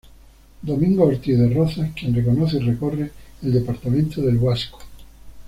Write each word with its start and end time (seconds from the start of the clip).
Domingo 0.63 1.03
Ortiz 1.03 1.37
de 1.37 1.53
Rozas, 1.53 1.91
quien 1.95 2.15
reconoce 2.15 2.57
y 2.57 2.61
recorre 2.61 3.11
el 3.43 3.53
departamento 3.53 4.19
del 4.23 4.35
Huasco. 4.37 4.79